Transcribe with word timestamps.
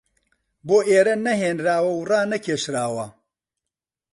بۆ 0.67 0.77
ئێرە 0.89 1.15
نەهێنراوە 1.25 1.91
و 1.95 1.99
ڕانەکێشراوە 2.09 3.07